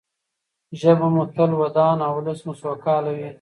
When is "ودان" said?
1.61-1.97